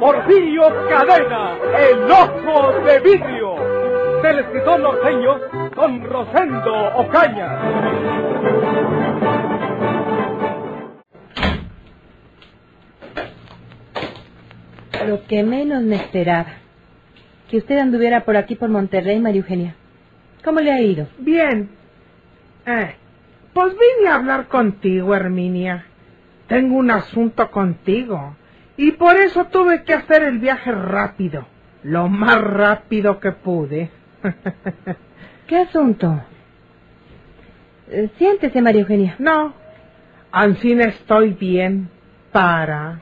Porfirio 0.00 0.62
Cadena, 0.88 1.58
el 1.78 2.10
ojo 2.10 2.72
de 2.86 3.00
vidrio, 3.00 3.54
del 4.22 4.38
escritor 4.38 4.80
norteño 4.80 5.38
Don 5.76 6.02
Rosendo 6.02 6.74
Ocaña. 6.96 7.60
Lo 15.06 15.26
que 15.26 15.42
menos 15.42 15.82
me 15.82 15.96
esperaba. 15.96 16.54
Que 17.50 17.58
usted 17.58 17.76
anduviera 17.76 18.24
por 18.24 18.38
aquí 18.38 18.54
por 18.54 18.70
Monterrey, 18.70 19.20
María 19.20 19.42
Eugenia. 19.42 19.74
¿Cómo 20.42 20.60
le 20.60 20.72
ha 20.72 20.80
ido? 20.80 21.08
Bien. 21.18 21.68
Eh, 22.64 22.94
pues 23.52 23.74
vine 23.74 24.08
a 24.08 24.14
hablar 24.14 24.48
contigo, 24.48 25.14
Herminia. 25.14 25.84
Tengo 26.46 26.76
un 26.76 26.90
asunto 26.90 27.50
contigo. 27.50 28.36
Y 28.76 28.92
por 28.92 29.16
eso 29.16 29.46
tuve 29.46 29.82
que 29.84 29.94
hacer 29.94 30.22
el 30.22 30.38
viaje 30.38 30.72
rápido. 30.72 31.46
Lo 31.82 32.08
más 32.08 32.40
rápido 32.40 33.20
que 33.20 33.32
pude. 33.32 33.90
¿Qué 35.46 35.56
asunto? 35.56 36.22
Eh, 37.88 38.10
Siéntese, 38.18 38.62
María 38.62 38.82
Eugenia. 38.82 39.16
No. 39.18 39.54
Ancina 40.32 40.84
estoy 40.84 41.30
bien. 41.30 41.90
Para. 42.32 43.00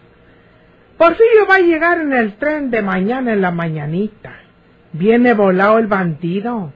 Porfirio 0.96 1.46
va 1.48 1.56
a 1.56 1.60
llegar 1.60 2.00
en 2.00 2.12
el 2.12 2.34
tren 2.36 2.70
de 2.70 2.82
mañana 2.82 3.32
en 3.32 3.42
la 3.42 3.50
mañanita. 3.50 4.32
Viene 4.92 5.34
volado 5.34 5.78
el 5.78 5.86
bandido. 5.86 6.72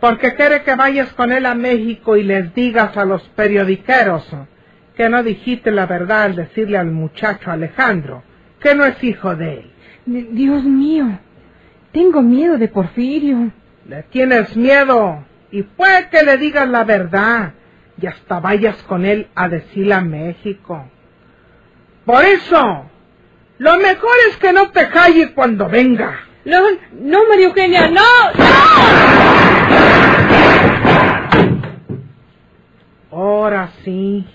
Porque 0.00 0.34
quiere 0.34 0.62
que 0.62 0.74
vayas 0.74 1.12
con 1.12 1.32
él 1.32 1.46
a 1.46 1.54
México 1.54 2.16
y 2.16 2.24
les 2.24 2.52
digas 2.54 2.96
a 2.96 3.04
los 3.04 3.22
periodiqueros 3.30 4.28
que 4.96 5.08
no 5.08 5.22
dijiste 5.22 5.70
la 5.70 5.86
verdad 5.86 6.24
al 6.24 6.36
decirle 6.36 6.76
al 6.76 6.90
muchacho 6.90 7.50
Alejandro 7.50 8.24
que 8.62 8.74
no 8.74 8.84
es 8.84 9.02
hijo 9.02 9.34
de 9.36 9.54
él. 9.54 9.70
D- 10.06 10.28
Dios 10.32 10.62
mío. 10.64 11.18
Tengo 11.92 12.22
miedo 12.22 12.58
de 12.58 12.68
Porfirio. 12.68 13.50
Le 13.88 14.02
tienes 14.04 14.56
miedo 14.56 15.24
y 15.50 15.62
puede 15.62 16.08
que 16.08 16.22
le 16.22 16.36
digas 16.38 16.68
la 16.68 16.84
verdad 16.84 17.52
y 18.00 18.06
hasta 18.06 18.40
vayas 18.40 18.82
con 18.84 19.04
él 19.04 19.26
a 19.34 19.48
decirle 19.48 19.94
a 19.94 20.00
México. 20.00 20.88
Por 22.06 22.24
eso, 22.24 22.86
lo 23.58 23.76
mejor 23.78 24.10
es 24.30 24.36
que 24.38 24.52
no 24.52 24.70
te 24.70 24.88
calle 24.88 25.32
cuando 25.34 25.68
venga. 25.68 26.20
No, 26.44 26.60
no, 27.00 27.28
María 27.28 27.46
Eugenia, 27.46 27.88
no, 27.90 28.00
Ahora 33.10 33.70
sí, 33.84 34.26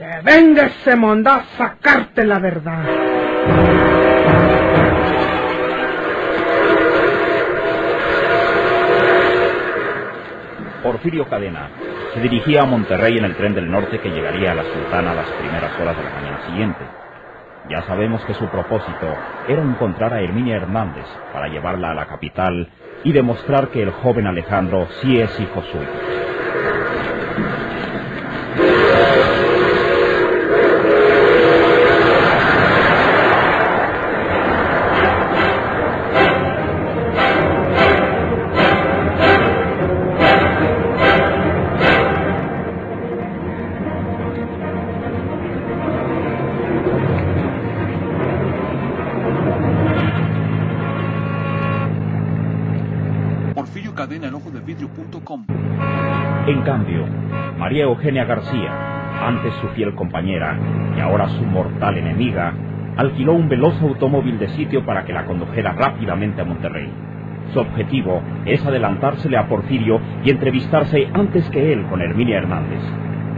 que 0.00 0.20
venga 0.22 0.62
ese 0.64 0.96
mondá 0.96 1.34
a 1.34 1.44
sacarte 1.58 2.24
la 2.24 2.38
verdad. 2.38 2.84
Porfirio 10.82 11.28
Cadena 11.28 11.68
se 12.14 12.20
dirigía 12.20 12.62
a 12.62 12.64
Monterrey 12.64 13.18
en 13.18 13.26
el 13.26 13.36
tren 13.36 13.54
del 13.54 13.70
norte 13.70 14.00
que 14.00 14.08
llegaría 14.08 14.52
a 14.52 14.54
la 14.54 14.64
Sultana 14.64 15.10
a 15.10 15.16
las 15.16 15.28
primeras 15.32 15.78
horas 15.78 15.94
de 15.98 16.02
la 16.02 16.10
mañana 16.10 16.46
siguiente. 16.46 16.80
Ya 17.68 17.82
sabemos 17.82 18.24
que 18.24 18.32
su 18.32 18.48
propósito 18.48 19.06
era 19.48 19.60
encontrar 19.60 20.14
a 20.14 20.22
Herminia 20.22 20.56
Hernández 20.56 21.04
para 21.34 21.48
llevarla 21.48 21.90
a 21.90 21.94
la 21.94 22.06
capital 22.06 22.70
y 23.04 23.12
demostrar 23.12 23.68
que 23.68 23.82
el 23.82 23.90
joven 23.90 24.26
Alejandro 24.26 24.88
sí 25.02 25.20
es 25.20 25.38
hijo 25.38 25.62
suyo. 25.62 25.90
En 56.50 56.62
cambio, 56.62 57.04
María 57.60 57.84
Eugenia 57.84 58.24
García, 58.24 58.72
antes 59.24 59.54
su 59.60 59.68
fiel 59.68 59.94
compañera 59.94 60.58
y 60.96 60.98
ahora 60.98 61.28
su 61.28 61.44
mortal 61.44 61.96
enemiga, 61.96 62.52
alquiló 62.96 63.34
un 63.34 63.48
veloz 63.48 63.80
automóvil 63.80 64.36
de 64.40 64.48
sitio 64.48 64.84
para 64.84 65.04
que 65.04 65.12
la 65.12 65.26
condujera 65.26 65.74
rápidamente 65.74 66.42
a 66.42 66.44
Monterrey. 66.44 66.90
Su 67.52 67.60
objetivo 67.60 68.20
es 68.46 68.66
adelantársele 68.66 69.36
a 69.36 69.46
Porfirio 69.46 70.00
y 70.24 70.30
entrevistarse 70.30 71.08
antes 71.14 71.48
que 71.50 71.72
él 71.72 71.86
con 71.86 72.02
Herminia 72.02 72.38
Hernández. 72.38 72.82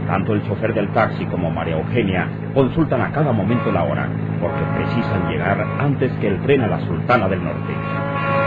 Tanto 0.07 0.33
el 0.33 0.41
chofer 0.47 0.73
del 0.73 0.91
taxi 0.93 1.23
como 1.27 1.51
María 1.51 1.77
Eugenia 1.77 2.27
consultan 2.55 3.01
a 3.01 3.11
cada 3.11 3.31
momento 3.31 3.71
la 3.71 3.83
hora, 3.83 4.09
porque 4.41 4.63
precisan 4.75 5.29
llegar 5.29 5.63
antes 5.79 6.11
que 6.13 6.29
el 6.29 6.41
tren 6.41 6.61
a 6.61 6.67
la 6.67 6.79
Sultana 6.79 7.29
del 7.29 7.43
Norte. 7.43 8.42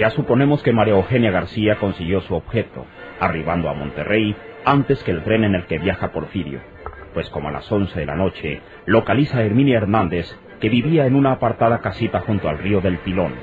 Ya 0.00 0.08
suponemos 0.08 0.62
que 0.62 0.72
María 0.72 0.94
Eugenia 0.94 1.30
García 1.30 1.76
consiguió 1.76 2.22
su 2.22 2.34
objeto, 2.34 2.86
arribando 3.20 3.68
a 3.68 3.74
Monterrey 3.74 4.34
antes 4.64 5.02
que 5.02 5.10
el 5.10 5.22
tren 5.22 5.44
en 5.44 5.54
el 5.54 5.66
que 5.66 5.78
viaja 5.78 6.10
Porfirio, 6.10 6.60
pues 7.12 7.28
como 7.28 7.48
a 7.50 7.52
las 7.52 7.70
11 7.70 8.00
de 8.00 8.06
la 8.06 8.16
noche 8.16 8.62
localiza 8.86 9.36
a 9.36 9.42
Herminia 9.42 9.76
Hernández, 9.76 10.34
que 10.58 10.70
vivía 10.70 11.04
en 11.04 11.16
una 11.16 11.32
apartada 11.32 11.80
casita 11.80 12.20
junto 12.20 12.48
al 12.48 12.56
río 12.56 12.80
del 12.80 12.96
Pilón. 12.96 13.34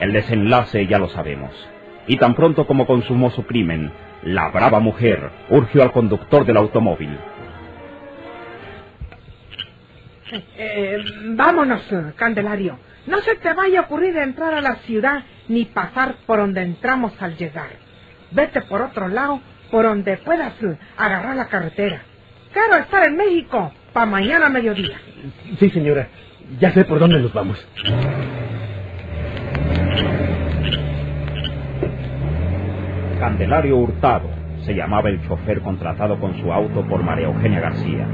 El 0.00 0.12
desenlace 0.12 0.84
ya 0.88 0.98
lo 0.98 1.06
sabemos. 1.06 1.52
Y 2.08 2.16
tan 2.16 2.34
pronto 2.34 2.66
como 2.66 2.88
consumó 2.88 3.30
su 3.30 3.46
crimen, 3.46 3.92
la 4.24 4.48
brava 4.48 4.80
mujer 4.80 5.30
urgió 5.48 5.84
al 5.84 5.92
conductor 5.92 6.44
del 6.44 6.56
automóvil. 6.56 7.16
Eh, 10.58 11.04
vámonos, 11.36 11.88
Candelario. 12.16 12.80
No 13.06 13.18
se 13.18 13.36
te 13.36 13.52
vaya 13.52 13.78
a 13.78 13.82
ocurrir 13.82 14.16
entrar 14.16 14.54
a 14.54 14.60
la 14.60 14.74
ciudad 14.86 15.22
ni 15.48 15.64
pasar 15.66 16.16
por 16.26 16.38
donde 16.38 16.62
entramos 16.62 17.12
al 17.20 17.36
llegar. 17.36 17.70
Vete 18.32 18.62
por 18.62 18.82
otro 18.82 19.08
lado, 19.08 19.40
por 19.70 19.84
donde 19.84 20.16
puedas 20.18 20.54
agarrar 20.96 21.36
la 21.36 21.48
carretera. 21.48 22.02
Quiero 22.52 22.76
estar 22.82 23.06
en 23.06 23.16
México 23.16 23.72
para 23.92 24.06
mañana 24.06 24.46
a 24.46 24.50
mediodía. 24.50 24.96
Sí, 25.58 25.70
señora. 25.70 26.08
Ya 26.60 26.72
sé 26.72 26.84
por 26.84 26.98
dónde 26.98 27.20
nos 27.20 27.32
vamos. 27.32 27.66
Candelario 33.18 33.78
Hurtado 33.78 34.28
se 34.64 34.74
llamaba 34.74 35.08
el 35.10 35.22
chofer 35.26 35.60
contratado 35.60 36.18
con 36.20 36.38
su 36.40 36.52
auto 36.52 36.86
por 36.88 37.02
María 37.02 37.26
Eugenia 37.26 37.60
García. 37.60 38.06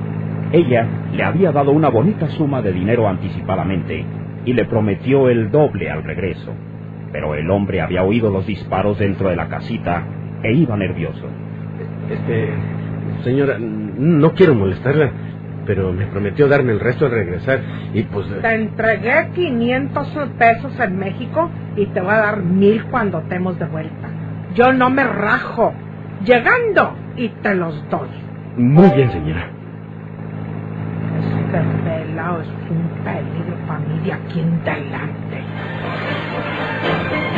Ella 0.53 0.87
le 1.13 1.23
había 1.25 1.53
dado 1.53 1.73
una 1.73 1.89
bonita 1.89 2.29
suma 2.31 2.63
de 2.63 2.73
dinero 2.73 3.09
anticipadamente 3.09 4.05
y 4.45 4.53
le 4.53 4.65
prometió 4.65 5.29
el 5.29 5.51
doble 5.51 5.91
al 5.91 6.05
regreso. 6.05 6.55
Pero 7.13 7.35
el 7.35 7.51
hombre 7.51 7.81
había 7.81 8.03
oído 8.03 8.31
los 8.31 8.47
disparos 8.47 8.99
dentro 8.99 9.29
de 9.29 9.37
la 9.37 9.49
casita 9.49 10.05
e 10.43 10.53
iba 10.53 10.77
nervioso. 10.77 11.27
Este, 12.11 12.51
señora, 13.25 13.57
no 13.59 14.33
quiero 14.35 14.55
molestarla, 14.55 15.11
pero 15.67 15.93
me 15.93 16.07
prometió 16.07 16.49
darme 16.49 16.73
el 16.73 16.81
resto 16.81 17.07
al 17.07 17.13
regresar 17.13 17.61
y 17.95 18.03
pues... 18.05 18.27
Te 18.41 18.55
entregué 18.55 19.31
500 19.35 20.09
pesos 20.39 20.81
en 20.81 20.99
México 20.99 21.51
y 21.77 21.87
te 21.87 22.01
voy 22.01 22.13
a 22.13 22.19
dar 22.19 22.43
mil 22.43 22.85
cuando 22.87 23.21
estemos 23.21 23.59
de 23.59 23.67
vuelta. 23.67 24.09
Yo 24.55 24.73
no 24.73 24.91
me 24.91 25.05
rajo. 25.05 25.73
Llegando 26.25 26.95
y 27.17 27.29
te 27.29 27.55
los 27.55 27.89
doy. 27.89 28.09
Muy 28.57 28.91
bien, 28.91 29.11
señora. 29.11 29.49
Este 31.19 31.61
pelado 31.85 32.43
es 32.43 32.49
un 32.69 33.05
peligro 33.05 33.57
para 33.67 33.81
mí 33.81 34.01
de 34.05 34.13
aquí 34.13 34.41
en 34.41 34.61
adelante. 34.61 35.45
Thank 36.83 37.13
you. 37.13 37.30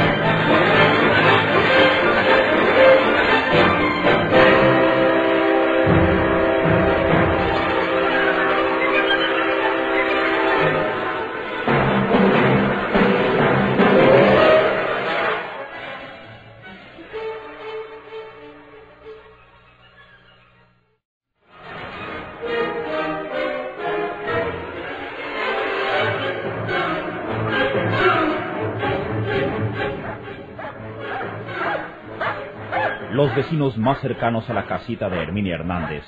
Los 33.33 33.47
vecinos 33.47 33.79
más 33.79 33.99
cercanos 34.01 34.51
a 34.51 34.53
la 34.53 34.67
casita 34.67 35.09
de 35.09 35.23
Herminia 35.23 35.55
Hernández 35.55 36.05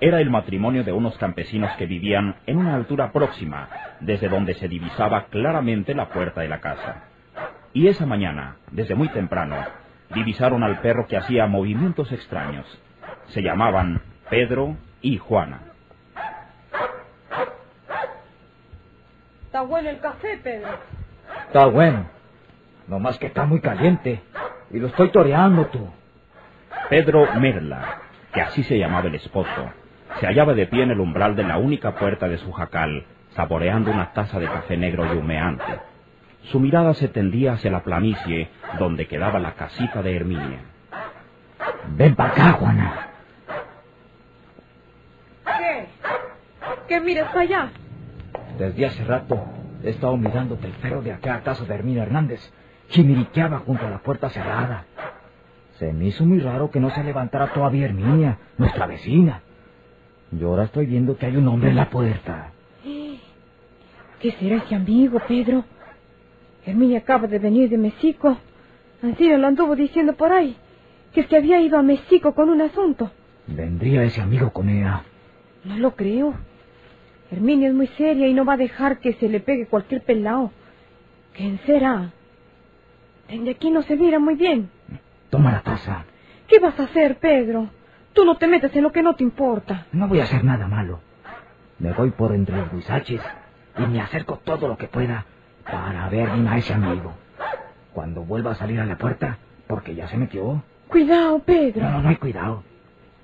era 0.00 0.20
el 0.20 0.30
matrimonio 0.30 0.84
de 0.84 0.92
unos 0.92 1.18
campesinos 1.18 1.72
que 1.76 1.86
vivían 1.86 2.36
en 2.46 2.58
una 2.58 2.76
altura 2.76 3.10
próxima, 3.10 3.68
desde 3.98 4.28
donde 4.28 4.54
se 4.54 4.68
divisaba 4.68 5.24
claramente 5.30 5.96
la 5.96 6.10
puerta 6.10 6.42
de 6.42 6.48
la 6.48 6.60
casa. 6.60 7.06
Y 7.72 7.88
esa 7.88 8.06
mañana, 8.06 8.54
desde 8.70 8.94
muy 8.94 9.08
temprano, 9.08 9.56
divisaron 10.14 10.62
al 10.62 10.78
perro 10.78 11.08
que 11.08 11.16
hacía 11.16 11.48
movimientos 11.48 12.12
extraños. 12.12 12.66
Se 13.30 13.42
llamaban 13.42 14.00
Pedro 14.28 14.76
y 15.02 15.18
Juana. 15.18 15.62
Está 19.46 19.62
bueno 19.62 19.90
el 19.90 19.98
café, 19.98 20.38
Pedro. 20.40 20.68
Está 21.48 21.66
bueno. 21.66 22.06
No 22.86 23.00
más 23.00 23.18
que 23.18 23.26
está 23.26 23.44
muy 23.44 23.60
caliente. 23.60 24.22
Y 24.70 24.78
lo 24.78 24.86
estoy 24.86 25.10
toreando 25.10 25.66
tú. 25.66 25.90
Pedro 26.90 27.36
Merla, 27.36 28.00
que 28.32 28.40
así 28.40 28.64
se 28.64 28.76
llamaba 28.76 29.06
el 29.06 29.14
esposo, 29.14 29.70
se 30.18 30.26
hallaba 30.26 30.54
de 30.54 30.66
pie 30.66 30.82
en 30.82 30.90
el 30.90 30.98
umbral 30.98 31.36
de 31.36 31.44
la 31.44 31.56
única 31.56 31.94
puerta 31.94 32.28
de 32.28 32.36
su 32.38 32.50
jacal, 32.50 33.06
saboreando 33.36 33.92
una 33.92 34.12
taza 34.12 34.40
de 34.40 34.48
café 34.48 34.76
negro 34.76 35.06
y 35.14 35.16
humeante. 35.16 35.78
Su 36.50 36.58
mirada 36.58 36.92
se 36.94 37.06
tendía 37.06 37.52
hacia 37.52 37.70
la 37.70 37.84
planicie 37.84 38.48
donde 38.80 39.06
quedaba 39.06 39.38
la 39.38 39.52
casita 39.52 40.02
de 40.02 40.16
Herminia. 40.16 40.62
Ven 41.90 42.16
para 42.16 42.32
acá, 42.32 42.52
Juana. 42.54 43.08
¿Qué? 45.44 45.86
¿Qué 46.88 47.00
miras 47.00 47.28
para 47.28 47.40
allá? 47.42 47.70
Desde 48.58 48.86
hace 48.86 49.04
rato 49.04 49.46
he 49.84 49.90
estado 49.90 50.16
mirándote 50.16 50.66
el 50.66 50.72
perro 50.72 51.02
de 51.02 51.12
acá 51.12 51.36
a 51.36 51.42
casa 51.42 51.64
de 51.64 51.72
Herminia 51.72 52.02
Hernández. 52.02 52.52
Chimiriqueaba 52.88 53.60
junto 53.60 53.86
a 53.86 53.90
la 53.90 53.98
puerta 53.98 54.28
cerrada. 54.28 54.86
Se 55.80 55.94
me 55.94 56.08
hizo 56.08 56.26
muy 56.26 56.40
raro 56.40 56.70
que 56.70 56.78
no 56.78 56.90
se 56.90 57.02
levantara 57.02 57.54
todavía 57.54 57.86
Herminia, 57.86 58.36
nuestra 58.58 58.86
vecina. 58.86 59.40
Y 60.30 60.44
ahora 60.44 60.64
estoy 60.64 60.84
viendo 60.84 61.16
que 61.16 61.24
hay 61.24 61.38
un 61.38 61.48
hombre 61.48 61.70
en 61.70 61.76
la 61.76 61.88
puerta. 61.88 62.52
¿Qué 64.20 64.30
será 64.32 64.56
ese 64.56 64.74
amigo, 64.74 65.18
Pedro? 65.26 65.64
Herminia 66.66 66.98
acaba 66.98 67.26
de 67.26 67.38
venir 67.38 67.70
de 67.70 67.78
México. 67.78 68.36
Ancina 69.02 69.38
lo 69.38 69.46
anduvo 69.46 69.74
diciendo 69.74 70.12
por 70.12 70.30
ahí. 70.30 70.54
Que 71.14 71.22
es 71.22 71.26
que 71.28 71.38
había 71.38 71.62
ido 71.62 71.78
a 71.78 71.82
México 71.82 72.34
con 72.34 72.50
un 72.50 72.60
asunto. 72.60 73.10
Vendría 73.46 74.04
ese 74.04 74.20
amigo 74.20 74.50
con 74.50 74.68
ella. 74.68 75.02
No 75.64 75.78
lo 75.78 75.96
creo. 75.96 76.34
Herminia 77.30 77.68
es 77.68 77.74
muy 77.74 77.86
seria 77.86 78.28
y 78.28 78.34
no 78.34 78.44
va 78.44 78.52
a 78.52 78.58
dejar 78.58 78.98
que 78.98 79.14
se 79.14 79.30
le 79.30 79.40
pegue 79.40 79.64
cualquier 79.64 80.02
pelao. 80.02 80.52
¿Quién 81.34 81.58
será? 81.64 82.12
Desde 83.30 83.50
aquí 83.50 83.70
no 83.70 83.80
se 83.80 83.96
mira 83.96 84.18
muy 84.18 84.34
bien. 84.34 84.68
Toma 85.30 85.52
la 85.52 85.62
taza. 85.62 86.04
¿Qué 86.48 86.58
vas 86.58 86.78
a 86.78 86.84
hacer, 86.84 87.18
Pedro? 87.18 87.68
Tú 88.12 88.24
no 88.24 88.36
te 88.36 88.48
metes 88.48 88.74
en 88.74 88.82
lo 88.82 88.90
que 88.90 89.02
no 89.02 89.14
te 89.14 89.22
importa. 89.22 89.86
No 89.92 90.08
voy 90.08 90.20
a 90.20 90.24
hacer 90.24 90.44
nada 90.44 90.66
malo. 90.66 91.00
Me 91.78 91.92
voy 91.92 92.10
por 92.10 92.34
entre 92.34 92.56
los 92.56 92.72
guisaches 92.72 93.22
y 93.78 93.82
me 93.82 94.00
acerco 94.00 94.40
todo 94.44 94.66
lo 94.68 94.76
que 94.76 94.88
pueda 94.88 95.24
para 95.64 96.08
ver 96.08 96.28
a 96.28 96.58
ese 96.58 96.74
amigo. 96.74 97.14
Cuando 97.94 98.22
vuelva 98.22 98.52
a 98.52 98.54
salir 98.56 98.80
a 98.80 98.86
la 98.86 98.98
puerta, 98.98 99.38
porque 99.68 99.94
ya 99.94 100.08
se 100.08 100.16
metió. 100.16 100.62
Cuidado, 100.88 101.38
Pedro. 101.38 101.82
No, 101.82 101.90
no, 101.92 102.02
no 102.02 102.08
hay 102.08 102.16
cuidado. 102.16 102.64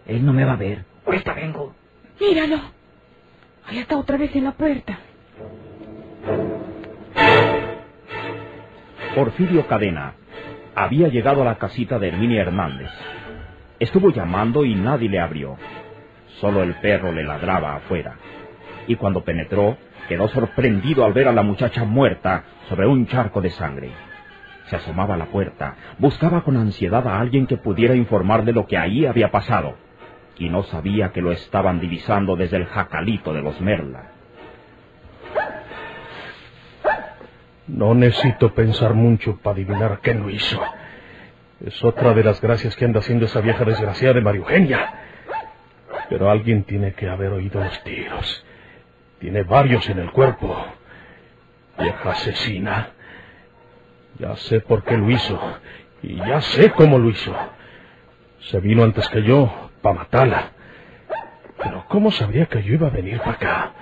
Él 0.07 0.25
no 0.25 0.33
me 0.33 0.45
va 0.45 0.53
a 0.53 0.57
ver. 0.57 0.85
Ahorita 1.05 1.35
vengo. 1.35 1.75
Míralo. 2.21 2.61
Ahí 3.67 3.79
está 3.79 3.97
otra 3.97 4.17
vez 4.17 4.35
en 4.37 4.45
la 4.45 4.53
puerta. 4.53 4.99
Porfirio 9.15 9.67
Cadena 9.67 10.15
había 10.77 11.09
llegado 11.09 11.41
a 11.41 11.47
la 11.47 11.57
casita 11.57 11.99
de 11.99 12.09
Herminia 12.09 12.43
Hernández. 12.43 12.91
Estuvo 13.79 14.11
llamando 14.11 14.63
y 14.63 14.75
nadie 14.75 15.09
le 15.09 15.19
abrió. 15.19 15.57
Solo 16.39 16.63
el 16.63 16.75
perro 16.75 17.13
le 17.13 17.25
ladraba 17.25 17.77
afuera. 17.77 18.17
Y 18.87 18.97
cuando 18.97 19.25
penetró, 19.25 19.79
quedó 20.07 20.29
sorprendido 20.29 21.07
al 21.07 21.15
ver 21.15 21.29
a 21.29 21.33
la 21.33 21.43
muchacha 21.43 21.85
muerta 21.85 22.45
sobre 22.69 22.87
un 22.87 23.07
charco 23.07 23.41
de 23.41 23.51
sangre. 23.51 23.91
Se 24.67 24.77
asomaba 24.77 25.15
a 25.15 25.19
la 25.19 25.27
puerta, 25.27 25.77
buscaba 25.99 26.43
con 26.43 26.59
ansiedad 26.59 27.07
a 27.09 27.21
alguien 27.21 27.47
que 27.47 27.57
pudiera 27.57 27.95
informar 27.95 28.45
de 28.45 28.53
lo 28.53 28.67
que 28.67 28.77
ahí 28.77 29.07
había 29.07 29.31
pasado, 29.31 29.77
y 30.37 30.51
no 30.51 30.63
sabía 30.65 31.11
que 31.11 31.23
lo 31.23 31.33
estaban 31.33 31.81
divisando 31.81 32.37
desde 32.37 32.59
el 32.59 32.67
jacalito 32.67 33.33
de 33.33 33.43
los 33.43 33.59
Merla. 33.63 34.16
No 37.69 37.95
necesito 37.95 38.55
pensar 38.55 38.95
mucho 38.95 39.39
para 39.39 39.55
adivinar 39.55 40.01
quién 40.03 40.23
lo 40.23 40.31
hizo. 40.31 40.61
Es 41.65 41.83
otra 41.85 42.15
de 42.15 42.23
las 42.23 42.41
gracias 42.41 42.77
que 42.77 42.85
anda 42.85 43.01
haciendo 43.01 43.25
esa 43.27 43.41
vieja 43.41 43.65
desgraciada 43.65 44.15
de 44.15 44.21
María 44.21 44.41
Eugenia. 44.41 44.95
Pero 46.09 46.31
alguien 46.31 46.65
tiene 46.65 46.93
que 46.93 47.09
haber 47.09 47.33
oído 47.33 47.63
los 47.63 47.83
tiros. 47.83 48.45
Tiene 49.19 49.43
varios 49.43 49.89
en 49.89 49.99
el 49.99 50.11
cuerpo. 50.13 50.55
Vieja 51.79 52.11
asesina. 52.11 52.91
Ya 54.19 54.37
sé 54.37 54.61
por 54.61 54.85
qué 54.85 54.97
lo 54.97 55.11
hizo. 55.11 55.41
Y 56.03 56.17
ya 56.17 56.41
sé 56.41 56.71
cómo 56.71 56.99
lo 56.99 57.09
hizo. 57.09 57.35
Se 58.51 58.61
vino 58.61 58.85
antes 58.85 59.09
que 59.09 59.23
yo 59.23 59.71
para 59.83 59.97
matarla. 59.97 60.53
Pero 61.59 61.85
¿cómo 61.89 62.11
sabría 62.13 62.47
que 62.47 62.63
yo 62.63 62.75
iba 62.75 62.87
a 62.87 62.91
venir 62.91 63.19
para 63.19 63.33
acá? 63.33 63.73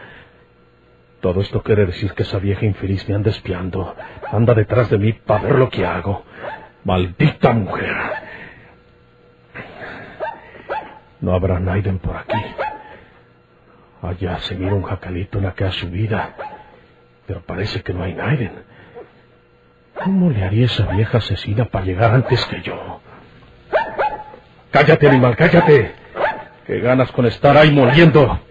Todo 1.24 1.40
esto 1.40 1.62
quiere 1.62 1.86
decir 1.86 2.12
que 2.12 2.22
esa 2.22 2.38
vieja 2.38 2.66
infeliz 2.66 3.08
me 3.08 3.14
anda 3.14 3.30
espiando. 3.30 3.96
Anda 4.30 4.52
detrás 4.52 4.90
de 4.90 4.98
mí 4.98 5.14
para 5.14 5.44
ver 5.44 5.54
lo 5.54 5.70
que 5.70 5.86
hago. 5.86 6.22
Maldita 6.84 7.50
mujer. 7.54 7.96
No 11.22 11.32
habrá 11.32 11.58
Naiden 11.60 11.98
por 11.98 12.18
aquí. 12.18 12.36
Allá 14.02 14.38
se 14.40 14.54
mira 14.54 14.74
un 14.74 14.82
jacalito 14.82 15.38
en 15.38 15.44
la 15.44 15.54
que 15.54 15.64
ha 15.64 15.72
subida. 15.72 16.34
Pero 17.26 17.40
parece 17.40 17.82
que 17.82 17.94
no 17.94 18.02
hay 18.02 18.12
Naiden. 18.12 18.62
¿Cómo 19.94 20.28
le 20.28 20.44
haría 20.44 20.66
esa 20.66 20.84
vieja 20.88 21.16
asesina 21.16 21.64
para 21.64 21.86
llegar 21.86 22.12
antes 22.12 22.44
que 22.44 22.60
yo? 22.60 23.00
Cállate, 24.70 25.08
animal, 25.08 25.34
cállate. 25.36 25.94
Qué 26.66 26.80
ganas 26.80 27.10
con 27.12 27.24
estar 27.24 27.56
ahí 27.56 27.72
moliendo. 27.72 28.43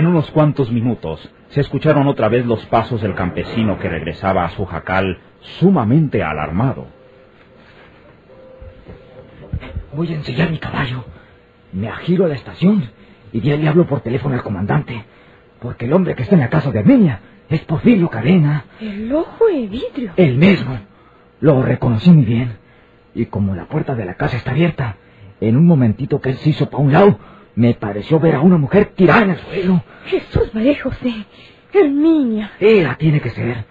En 0.00 0.06
unos 0.06 0.30
cuantos 0.30 0.72
minutos 0.72 1.30
se 1.50 1.60
escucharon 1.60 2.06
otra 2.06 2.30
vez 2.30 2.46
los 2.46 2.64
pasos 2.64 3.02
del 3.02 3.14
campesino 3.14 3.78
que 3.78 3.86
regresaba 3.86 4.46
a 4.46 4.48
su 4.48 4.64
jacal 4.64 5.18
sumamente 5.58 6.22
alarmado. 6.22 6.86
Voy 9.94 10.10
a 10.10 10.16
ensillar 10.16 10.50
mi 10.50 10.56
caballo. 10.56 11.04
Me 11.74 11.90
agiro 11.90 12.24
a 12.24 12.28
la 12.28 12.34
estación 12.34 12.90
y 13.30 13.50
ahí 13.50 13.58
le 13.58 13.68
hablo 13.68 13.86
por 13.86 14.00
teléfono 14.00 14.34
al 14.34 14.42
comandante. 14.42 15.04
Porque 15.60 15.84
el 15.84 15.92
hombre 15.92 16.14
que 16.14 16.22
está 16.22 16.34
en 16.34 16.40
la 16.40 16.48
casa 16.48 16.70
de 16.70 16.78
Armenia 16.78 17.20
es 17.50 17.60
Porfirio 17.66 18.08
Cadena. 18.08 18.64
El 18.80 19.12
ojo 19.12 19.48
de 19.48 19.66
vidrio. 19.66 20.12
El 20.16 20.38
mismo. 20.38 20.78
Lo 21.40 21.62
reconocí 21.62 22.10
muy 22.10 22.24
bien. 22.24 22.56
Y 23.14 23.26
como 23.26 23.54
la 23.54 23.66
puerta 23.66 23.94
de 23.94 24.06
la 24.06 24.14
casa 24.14 24.38
está 24.38 24.52
abierta, 24.52 24.96
en 25.42 25.58
un 25.58 25.66
momentito 25.66 26.22
que 26.22 26.30
él 26.30 26.36
se 26.36 26.48
hizo 26.48 26.70
para 26.70 26.82
un 26.82 26.90
lado, 26.90 27.18
me 27.60 27.74
pareció 27.74 28.18
ver 28.18 28.36
a 28.36 28.40
una 28.40 28.56
mujer 28.56 28.92
tirada 28.96 29.22
en 29.22 29.30
el 29.30 29.38
suelo. 29.38 29.84
Jesús 30.06 30.54
María 30.54 30.82
José. 30.82 31.26
Herminia. 31.74 32.52
Ella 32.58 32.96
tiene 32.98 33.20
que 33.20 33.28
ser. 33.28 33.66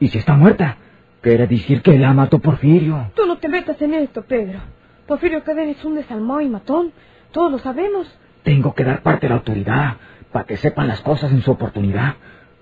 Y 0.00 0.08
si 0.08 0.18
está 0.18 0.34
muerta, 0.34 0.76
quiere 1.20 1.46
decir 1.46 1.80
que 1.80 1.96
la 1.96 2.12
mató 2.12 2.40
Porfirio. 2.40 3.12
Tú 3.14 3.26
no 3.26 3.38
te 3.38 3.48
metas 3.48 3.80
en 3.80 3.94
esto, 3.94 4.22
Pedro. 4.22 4.58
Porfirio 5.06 5.44
Cadena 5.44 5.70
es 5.70 5.84
un 5.84 5.94
desalmado 5.94 6.40
y 6.40 6.48
matón. 6.48 6.92
Todos 7.30 7.52
lo 7.52 7.58
sabemos. 7.58 8.12
Tengo 8.42 8.74
que 8.74 8.82
dar 8.82 9.02
parte 9.02 9.26
de 9.26 9.28
la 9.30 9.36
autoridad 9.36 9.96
para 10.32 10.44
que 10.44 10.56
sepan 10.56 10.88
las 10.88 11.00
cosas 11.00 11.30
en 11.30 11.40
su 11.40 11.52
oportunidad. 11.52 12.16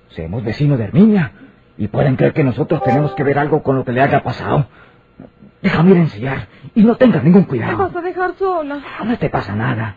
Somos 0.09 0.45
vecinos 0.45 0.77
de 0.77 0.85
Herminia 0.85 1.33
y 1.79 1.89
pueden 1.89 2.17
creer 2.17 2.35
que 2.35 2.45
nosotros 2.45 2.83
tenemos 2.83 3.15
que 3.15 3.25
ver 3.25 3.39
algo 3.39 3.63
con 3.63 3.77
lo 3.77 3.85
que 3.85 3.93
le 3.93 4.03
haya 4.03 4.23
pasado. 4.23 4.67
Déjame 5.63 5.93
ir 5.93 5.97
a 5.97 6.01
ensillar 6.01 6.49
y 6.75 6.85
no 6.85 6.97
tengas 6.97 7.25
ningún 7.25 7.45
cuidado. 7.45 7.79
vas 7.79 7.97
a 7.97 8.03
dejar 8.03 8.35
sola. 8.35 8.79
No 9.03 9.17
te 9.17 9.31
pasa 9.31 9.57
nada. 9.57 9.97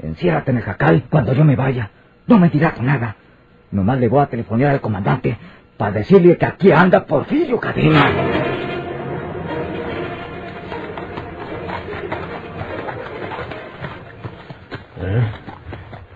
Enciérrate 0.00 0.50
en 0.50 0.58
el 0.58 0.62
jacal 0.62 1.04
cuando 1.10 1.32
yo 1.32 1.44
me 1.44 1.56
vaya. 1.56 1.90
No 2.26 2.38
me 2.38 2.48
dirás 2.48 2.80
nada. 2.80 3.16
Nomás 3.70 3.98
le 3.98 4.08
voy 4.08 4.22
a 4.22 4.26
telefonear 4.26 4.72
al 4.72 4.80
comandante 4.80 5.36
para 5.76 5.92
decirle 5.92 6.36
que 6.36 6.46
aquí 6.46 6.72
anda 6.72 7.04
Porfirio 7.04 7.58
Cadena. 7.58 8.10
¿Eh? 15.00 15.22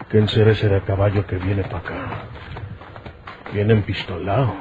¿Quién 0.08 0.28
será 0.28 0.52
ese 0.52 0.68
de 0.68 0.80
caballo 0.82 1.26
que 1.26 1.36
viene 1.36 1.62
para 1.64 1.78
acá? 1.78 1.94
Viene 3.52 3.72
empistolado. 3.72 4.54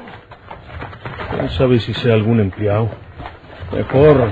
¿Quién 1.31 1.49
sabe 1.49 1.79
si 1.79 1.93
sea 1.93 2.13
algún 2.13 2.39
empleado? 2.39 2.89
Mejor 3.71 4.29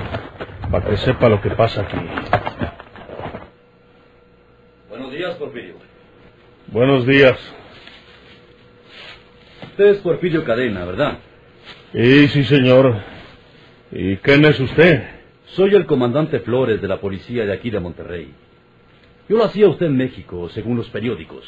para 0.70 0.86
que 0.86 0.96
sepa 0.96 1.28
lo 1.28 1.40
que 1.40 1.50
pasa 1.50 1.82
aquí. 1.82 1.98
Buenos 6.74 7.06
días. 7.06 7.38
Usted 9.62 9.84
es 9.90 9.98
Porfirio 9.98 10.44
Cadena, 10.44 10.84
¿verdad? 10.84 11.18
Sí, 11.92 12.26
sí, 12.26 12.42
señor. 12.42 12.96
¿Y 13.92 14.16
quién 14.16 14.44
es 14.44 14.58
usted? 14.58 15.04
Soy 15.44 15.72
el 15.76 15.86
comandante 15.86 16.40
Flores 16.40 16.82
de 16.82 16.88
la 16.88 17.00
policía 17.00 17.46
de 17.46 17.52
aquí 17.52 17.70
de 17.70 17.78
Monterrey. 17.78 18.34
Yo 19.28 19.36
lo 19.36 19.44
hacía 19.44 19.68
usted 19.68 19.86
en 19.86 19.96
México, 19.96 20.48
según 20.48 20.76
los 20.76 20.90
periódicos. 20.90 21.44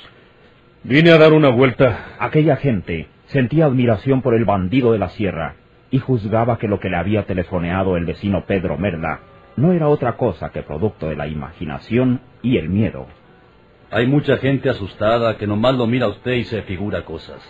Vine 0.84 1.10
a 1.10 1.18
dar 1.18 1.32
una 1.32 1.48
vuelta. 1.48 2.14
Aquella 2.20 2.54
gente 2.54 3.08
sentía 3.26 3.66
admiración 3.66 4.22
por 4.22 4.36
el 4.36 4.44
bandido 4.44 4.92
de 4.92 5.00
la 5.00 5.08
sierra 5.08 5.56
y 5.90 5.98
juzgaba 5.98 6.58
que 6.58 6.68
lo 6.68 6.78
que 6.78 6.88
le 6.88 6.98
había 6.98 7.26
telefoneado 7.26 7.96
el 7.96 8.04
vecino 8.04 8.44
Pedro 8.46 8.78
Merla 8.78 9.22
no 9.56 9.72
era 9.72 9.88
otra 9.88 10.16
cosa 10.16 10.50
que 10.50 10.62
producto 10.62 11.08
de 11.08 11.16
la 11.16 11.26
imaginación 11.26 12.20
y 12.42 12.58
el 12.58 12.68
miedo. 12.68 13.08
Hay 13.90 14.06
mucha 14.06 14.36
gente 14.38 14.68
asustada 14.68 15.36
que 15.36 15.46
nomás 15.46 15.74
lo 15.76 15.86
mira 15.86 16.06
a 16.06 16.10
usted 16.10 16.32
y 16.32 16.44
se 16.44 16.62
figura 16.62 17.04
cosas. 17.04 17.40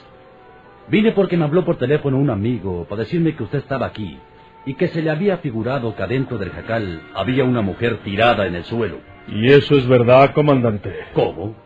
Vine 0.88 1.12
porque 1.12 1.37
me 1.37 1.45
habló 1.45 1.64
por 1.64 1.76
teléfono 1.76 2.19
un 2.19 2.31
amigo 2.31 2.87
para 2.88 3.02
decirme 3.02 3.35
que 3.35 3.43
usted 3.43 3.59
estaba 3.59 3.87
aquí 3.87 4.19
y 4.66 4.75
que 4.75 4.88
se 4.88 5.02
le 5.02 5.11
había 5.11 5.38
figurado 5.38 5.97
que 5.97 6.02
adentro 6.02 6.38
del 6.38 6.50
jacal 6.50 7.00
había 7.14 7.45
una 7.45 7.62
mujer 7.62 7.99
tirada 8.05 8.47
en 8.47 8.55
el 8.55 8.64
suelo. 8.64 8.99
¿Y 9.28 9.49
eso 9.49 9.75
es 9.75 9.87
verdad, 9.88 10.33
comandante? 10.33 10.95
¿Cómo? 11.14 11.57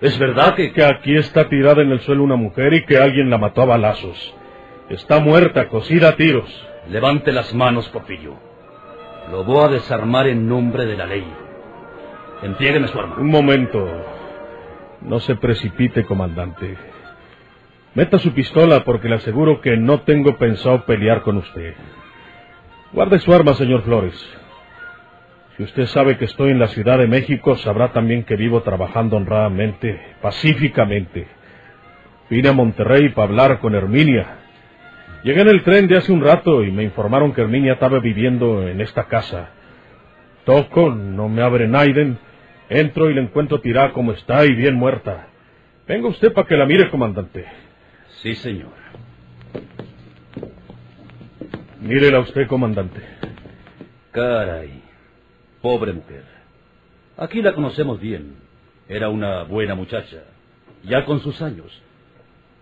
¿Es 0.00 0.18
verdad 0.18 0.54
que... 0.54 0.72
Que 0.72 0.84
aquí 0.84 1.14
está 1.16 1.48
tirada 1.48 1.82
en 1.82 1.92
el 1.92 2.00
suelo 2.00 2.24
una 2.24 2.36
mujer 2.36 2.74
y 2.74 2.84
que 2.84 2.98
alguien 2.98 3.30
la 3.30 3.38
mató 3.38 3.62
a 3.62 3.66
balazos. 3.66 4.34
Está 4.88 5.20
muerta, 5.20 5.68
cosida 5.68 6.10
a 6.10 6.16
tiros. 6.16 6.48
Levante 6.88 7.30
las 7.30 7.54
manos, 7.54 7.88
Porfirio. 7.90 8.36
Lo 9.30 9.44
voy 9.44 9.64
a 9.64 9.68
desarmar 9.68 10.26
en 10.26 10.48
nombre 10.48 10.86
de 10.86 10.96
la 10.96 11.06
ley. 11.06 11.24
Entrégueme 12.42 12.88
su 12.88 12.98
arma. 12.98 13.16
Un 13.18 13.28
momento. 13.28 13.88
No 15.00 15.20
se 15.20 15.36
precipite, 15.36 16.04
comandante. 16.04 16.76
Meta 17.94 18.18
su 18.18 18.32
pistola 18.32 18.84
porque 18.84 19.08
le 19.08 19.16
aseguro 19.16 19.60
que 19.60 19.76
no 19.76 20.00
tengo 20.00 20.36
pensado 20.38 20.84
pelear 20.84 21.22
con 21.22 21.36
usted. 21.36 21.74
Guarde 22.92 23.18
su 23.20 23.32
arma, 23.32 23.54
señor 23.54 23.82
Flores. 23.82 24.14
Si 25.56 25.62
usted 25.62 25.86
sabe 25.86 26.16
que 26.16 26.24
estoy 26.24 26.50
en 26.50 26.58
la 26.58 26.68
Ciudad 26.68 26.98
de 26.98 27.06
México, 27.06 27.56
sabrá 27.56 27.92
también 27.92 28.24
que 28.24 28.36
vivo 28.36 28.62
trabajando 28.62 29.16
honradamente, 29.16 30.00
pacíficamente. 30.22 31.28
Vine 32.30 32.48
a 32.48 32.52
Monterrey 32.52 33.10
para 33.10 33.28
hablar 33.28 33.58
con 33.60 33.74
Herminia. 33.74 34.38
Llegué 35.22 35.42
en 35.42 35.48
el 35.48 35.62
tren 35.62 35.86
de 35.86 35.98
hace 35.98 36.10
un 36.10 36.22
rato 36.22 36.64
y 36.64 36.72
me 36.72 36.82
informaron 36.82 37.32
que 37.32 37.42
Herminia 37.42 37.74
estaba 37.74 38.00
viviendo 38.00 38.66
en 38.66 38.80
esta 38.80 39.04
casa. 39.04 39.50
Toco, 40.44 40.90
no 40.90 41.28
me 41.28 41.42
abre 41.42 41.68
Naiden, 41.68 42.18
entro 42.68 43.10
y 43.10 43.14
la 43.14 43.22
encuentro 43.22 43.60
tirada 43.60 43.92
como 43.92 44.12
está 44.12 44.44
y 44.44 44.54
bien 44.54 44.74
muerta. 44.74 45.28
Venga 45.86 46.08
usted 46.08 46.32
para 46.32 46.46
que 46.46 46.56
la 46.56 46.66
mire, 46.66 46.90
comandante. 46.90 47.44
Sí, 48.22 48.34
señor. 48.36 48.70
Mírela 51.80 52.20
usted, 52.20 52.46
comandante. 52.46 53.00
Caray. 54.12 54.82
Pobre 55.60 55.92
mujer. 55.92 56.24
Aquí 57.16 57.42
la 57.42 57.54
conocemos 57.54 58.00
bien. 58.00 58.36
Era 58.88 59.08
una 59.08 59.42
buena 59.44 59.74
muchacha, 59.74 60.22
ya 60.84 61.04
con 61.04 61.20
sus 61.20 61.40
años. 61.42 61.82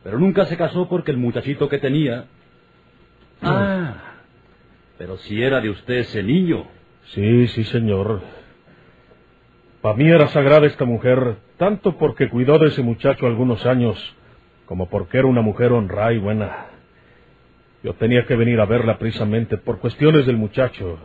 Pero 0.03 0.19
nunca 0.19 0.47
se 0.47 0.57
casó 0.57 0.89
porque 0.89 1.11
el 1.11 1.19
muchachito 1.19 1.69
que 1.69 1.79
tenía... 1.79 2.27
Ah, 3.43 3.95
pero 4.99 5.17
si 5.19 5.43
era 5.43 5.61
de 5.61 5.71
usted 5.71 5.95
ese 5.95 6.23
niño. 6.23 6.67
Sí, 7.07 7.49
sí, 7.49 7.65
señor. 7.65 8.21
Para 9.81 9.97
mí 9.97 10.11
era 10.11 10.29
sagrada 10.29 10.67
esta 10.67 10.85
mujer, 10.85 11.37
tanto 11.57 11.97
porque 11.97 12.29
cuidó 12.29 12.59
de 12.59 12.69
ese 12.69 12.83
muchacho 12.83 13.27
algunos 13.27 13.65
años, 13.65 14.15
como 14.67 14.91
porque 14.91 15.19
era 15.19 15.27
una 15.27 15.41
mujer 15.41 15.73
honrada 15.73 16.13
y 16.13 16.19
buena. 16.19 16.67
Yo 17.83 17.95
tenía 17.95 18.27
que 18.27 18.37
venir 18.37 18.61
a 18.61 18.67
verla 18.67 18.99
precisamente 18.99 19.57
por 19.57 19.79
cuestiones 19.79 20.27
del 20.27 20.37
muchacho, 20.37 20.99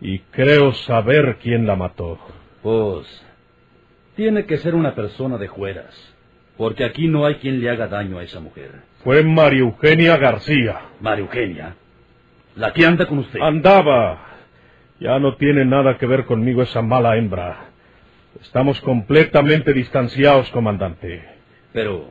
y 0.00 0.20
creo 0.30 0.72
saber 0.72 1.36
quién 1.42 1.66
la 1.66 1.76
mató. 1.76 2.18
Pues, 2.62 3.06
tiene 4.16 4.46
que 4.46 4.56
ser 4.56 4.74
una 4.74 4.94
persona 4.94 5.36
de 5.36 5.48
jueras, 5.48 6.14
porque 6.56 6.84
aquí 6.84 7.06
no 7.06 7.26
hay 7.26 7.34
quien 7.34 7.60
le 7.60 7.68
haga 7.68 7.86
daño 7.86 8.18
a 8.18 8.22
esa 8.22 8.40
mujer. 8.40 8.70
Fue 9.04 9.22
María 9.22 9.60
Eugenia 9.60 10.16
García. 10.16 10.80
María 11.00 11.24
Eugenia, 11.24 11.76
la 12.56 12.72
que 12.72 12.86
anda 12.86 13.06
con 13.06 13.18
usted. 13.18 13.40
Andaba. 13.42 14.26
Ya 14.98 15.18
no 15.18 15.36
tiene 15.36 15.66
nada 15.66 15.98
que 15.98 16.06
ver 16.06 16.24
conmigo 16.24 16.62
esa 16.62 16.82
mala 16.82 17.16
hembra. 17.16 17.69
Estamos 18.40 18.80
completamente 18.80 19.72
distanciados, 19.72 20.50
comandante. 20.50 21.22
Pero, 21.72 22.10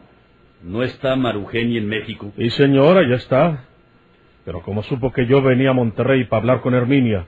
¿no 0.63 0.83
está 0.83 1.15
Marugeni 1.15 1.77
en 1.77 1.87
México? 1.87 2.31
Sí, 2.37 2.49
señora, 2.51 3.07
ya 3.07 3.15
está. 3.15 3.65
Pero 4.45 4.61
como 4.61 4.83
supo 4.83 5.11
que 5.11 5.25
yo 5.25 5.41
venía 5.41 5.71
a 5.71 5.73
Monterrey 5.73 6.25
para 6.25 6.41
hablar 6.41 6.61
con 6.61 6.73
Herminia, 6.73 7.25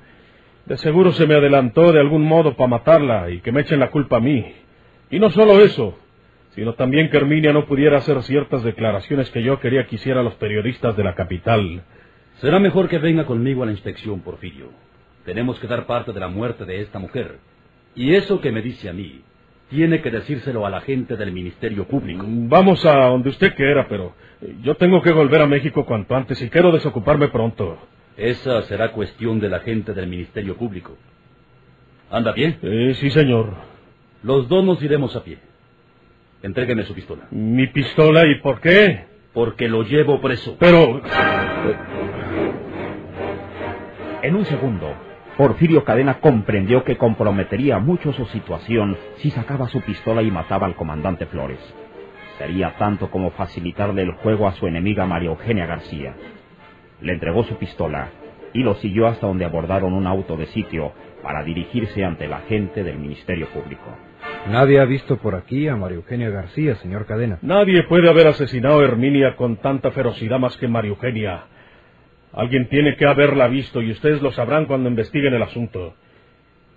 de 0.65 0.77
seguro 0.77 1.11
se 1.13 1.25
me 1.25 1.35
adelantó 1.35 1.91
de 1.91 1.99
algún 1.99 2.23
modo 2.23 2.55
para 2.55 2.67
matarla 2.67 3.29
y 3.29 3.39
que 3.41 3.51
me 3.51 3.61
echen 3.61 3.79
la 3.79 3.89
culpa 3.91 4.17
a 4.17 4.21
mí. 4.21 4.53
Y 5.09 5.19
no 5.19 5.29
solo 5.29 5.59
eso, 5.61 5.97
sino 6.55 6.73
también 6.73 7.09
que 7.09 7.17
Herminia 7.17 7.53
no 7.53 7.65
pudiera 7.65 7.97
hacer 7.97 8.21
ciertas 8.23 8.63
declaraciones 8.63 9.29
que 9.31 9.43
yo 9.43 9.59
quería 9.59 9.87
que 9.87 9.95
hicieran 9.95 10.25
los 10.25 10.35
periodistas 10.35 10.95
de 10.95 11.03
la 11.03 11.15
capital. 11.15 11.83
Será 12.35 12.59
mejor 12.59 12.89
que 12.89 12.97
venga 12.97 13.25
conmigo 13.25 13.63
a 13.63 13.65
la 13.65 13.71
inspección, 13.71 14.21
Porfirio. 14.21 14.69
Tenemos 15.25 15.59
que 15.59 15.67
dar 15.67 15.85
parte 15.85 16.11
de 16.13 16.19
la 16.19 16.27
muerte 16.27 16.65
de 16.65 16.81
esta 16.81 16.99
mujer. 16.99 17.39
Y 17.95 18.15
eso 18.15 18.39
que 18.39 18.51
me 18.51 18.61
dice 18.61 18.89
a 18.89 18.93
mí, 18.93 19.21
tiene 19.69 20.01
que 20.01 20.11
decírselo 20.11 20.65
a 20.65 20.69
la 20.69 20.81
gente 20.81 21.15
del 21.15 21.31
Ministerio 21.31 21.87
Público. 21.87 22.25
Vamos 22.27 22.85
a 22.85 23.07
donde 23.07 23.29
usted 23.29 23.55
quiera, 23.55 23.87
pero 23.87 24.13
yo 24.61 24.75
tengo 24.75 25.01
que 25.01 25.11
volver 25.11 25.41
a 25.41 25.47
México 25.47 25.85
cuanto 25.85 26.15
antes 26.15 26.41
y 26.41 26.49
quiero 26.49 26.71
desocuparme 26.71 27.29
pronto. 27.29 27.77
Esa 28.17 28.63
será 28.63 28.91
cuestión 28.91 29.39
de 29.39 29.49
la 29.49 29.59
gente 29.59 29.93
del 29.93 30.07
Ministerio 30.07 30.57
Público. 30.57 30.97
¿Anda 32.09 32.33
bien? 32.33 32.59
Eh, 32.61 32.93
sí, 32.95 33.09
señor. 33.09 33.53
Los 34.23 34.49
dos 34.49 34.63
nos 34.63 34.83
iremos 34.83 35.15
a 35.15 35.23
pie. 35.23 35.37
Entrégueme 36.43 36.83
su 36.83 36.93
pistola. 36.93 37.27
¿Mi 37.31 37.67
pistola 37.67 38.27
y 38.27 38.41
por 38.41 38.59
qué? 38.59 39.05
Porque 39.33 39.69
lo 39.69 39.83
llevo 39.83 40.19
preso. 40.19 40.57
Pero... 40.59 41.01
En 44.21 44.35
un 44.35 44.45
segundo, 44.45 44.93
Porfirio 45.41 45.83
Cadena 45.83 46.19
comprendió 46.19 46.83
que 46.83 46.97
comprometería 46.97 47.79
mucho 47.79 48.13
su 48.13 48.27
situación 48.27 48.95
si 49.15 49.31
sacaba 49.31 49.67
su 49.69 49.81
pistola 49.81 50.21
y 50.21 50.29
mataba 50.29 50.67
al 50.67 50.75
comandante 50.75 51.25
Flores. 51.25 51.57
Sería 52.37 52.75
tanto 52.77 53.09
como 53.09 53.31
facilitarle 53.31 54.03
el 54.03 54.11
juego 54.11 54.47
a 54.47 54.51
su 54.51 54.67
enemiga 54.67 55.07
María 55.07 55.31
Eugenia 55.31 55.65
García. 55.65 56.13
Le 57.01 57.13
entregó 57.13 57.43
su 57.43 57.55
pistola 57.55 58.09
y 58.53 58.61
lo 58.61 58.75
siguió 58.75 59.07
hasta 59.07 59.25
donde 59.25 59.43
abordaron 59.43 59.93
un 59.93 60.05
auto 60.05 60.37
de 60.37 60.45
sitio 60.45 60.91
para 61.23 61.43
dirigirse 61.43 62.05
ante 62.05 62.27
la 62.27 62.41
gente 62.41 62.83
del 62.83 62.99
Ministerio 62.99 63.47
Público. 63.47 63.97
Nadie 64.47 64.79
ha 64.79 64.85
visto 64.85 65.17
por 65.17 65.33
aquí 65.33 65.67
a 65.67 65.75
María 65.75 65.97
Eugenia 65.97 66.29
García, 66.29 66.75
señor 66.75 67.07
Cadena. 67.07 67.39
Nadie 67.41 67.81
puede 67.81 68.07
haber 68.07 68.27
asesinado 68.27 68.81
a 68.81 68.83
Herminia 68.83 69.35
con 69.35 69.57
tanta 69.57 69.89
ferocidad 69.89 70.37
más 70.37 70.55
que 70.57 70.67
María 70.67 70.91
Eugenia. 70.91 71.45
Alguien 72.33 72.69
tiene 72.69 72.95
que 72.95 73.05
haberla 73.05 73.47
visto 73.47 73.81
y 73.81 73.91
ustedes 73.91 74.21
lo 74.21 74.31
sabrán 74.31 74.65
cuando 74.65 74.89
investiguen 74.89 75.33
el 75.33 75.43
asunto. 75.43 75.95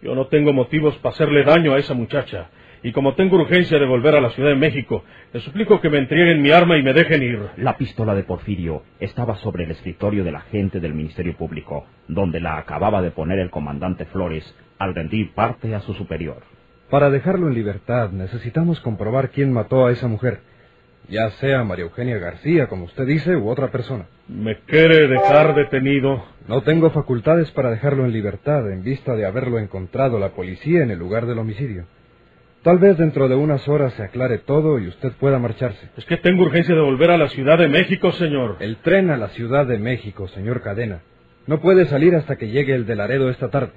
Yo 0.03 0.15
no 0.15 0.27
tengo 0.27 0.53
motivos 0.53 0.97
para 0.97 1.15
hacerle 1.15 1.45
daño 1.45 1.73
a 1.73 1.79
esa 1.79 1.95
muchacha. 1.95 2.49
Y 2.83 2.93
como 2.93 3.15
tengo 3.15 3.37
urgencia 3.37 3.79
de 3.79 3.87
volver 3.87 4.15
a 4.15 4.21
la 4.21 4.29
Ciudad 4.31 4.51
de 4.51 4.57
México, 4.57 5.05
les 5.33 5.43
suplico 5.43 5.81
que 5.81 5.89
me 5.89 5.97
entreguen 5.97 6.43
mi 6.43 6.51
arma 6.51 6.77
y 6.77 6.83
me 6.83 6.93
dejen 6.93 7.23
ir. 7.23 7.41
La 7.57 7.79
pistola 7.79 8.15
de 8.15 8.25
Porfirio 8.25 8.83
estaba 9.01 9.37
sobre 9.37 9.65
el 9.65 9.71
escritorio 9.71 10.23
del 10.23 10.37
agente 10.37 10.81
del 10.81 10.93
Ministerio 10.93 11.35
Público, 11.35 11.87
donde 12.09 12.41
la 12.41 12.59
acababa 12.59 13.01
de 13.01 13.11
poner 13.11 13.39
el 13.39 13.49
comandante 13.49 14.05
Flores 14.05 14.45
al 14.79 14.95
rendir 14.95 15.33
parte 15.33 15.75
a 15.75 15.81
su 15.81 15.95
superior. 15.95 16.43
Para 16.91 17.09
dejarlo 17.09 17.49
en 17.49 17.55
libertad 17.55 18.11
necesitamos 18.11 18.81
comprobar 18.81 19.31
quién 19.31 19.51
mató 19.51 19.87
a 19.87 19.93
esa 19.93 20.07
mujer, 20.07 20.41
ya 21.09 21.31
sea 21.33 21.65
María 21.65 21.85
Eugenia 21.85 22.19
García, 22.19 22.67
como 22.67 22.85
usted 22.85 23.07
dice, 23.07 23.37
u 23.37 23.49
otra 23.49 23.71
persona. 23.71 24.07
¿Me 24.29 24.61
quiere 24.61 25.07
dejar 25.07 25.55
detenido? 25.55 26.25
No 26.49 26.63
tengo 26.63 26.91
facultades 26.91 27.51
para 27.53 27.71
dejarlo 27.71 28.05
en 28.05 28.13
libertad 28.13 28.71
en 28.71 28.83
vista 28.83 29.15
de 29.15 29.27
haberlo 29.27 29.59
encontrado 29.59 30.19
la 30.19 30.31
policía 30.31 30.83
en 30.83 30.91
el 30.91 30.99
lugar 30.99 31.27
del 31.27 31.39
homicidio. 31.39 31.87
Tal 32.63 32.79
vez 32.79 32.97
dentro 32.97 33.29
de 33.29 33.35
unas 33.35 33.69
horas 33.69 33.93
se 33.93 34.03
aclare 34.03 34.39
todo 34.39 34.79
y 34.79 34.89
usted 34.89 35.13
pueda 35.21 35.39
marcharse. 35.39 35.91
Es 35.99 36.07
que 36.07 36.17
tengo 36.17 36.45
urgencia 36.45 36.75
de 36.75 36.81
volver 36.81 37.11
a 37.11 37.19
la 37.19 37.29
Ciudad 37.29 37.59
de 37.59 37.69
México, 37.69 38.11
señor. 38.13 38.57
El 38.61 38.79
tren 38.79 39.11
a 39.11 39.19
la 39.19 39.29
Ciudad 39.29 39.67
de 39.67 39.79
México, 39.79 40.29
señor 40.29 40.63
Cadena, 40.63 41.03
no 41.47 41.61
puede 41.61 41.85
salir 41.85 42.15
hasta 42.15 42.37
que 42.37 42.49
llegue 42.49 42.75
el 42.75 42.87
de 42.87 42.97
Laredo 42.97 43.29
esta 43.29 43.51
tarde. 43.51 43.73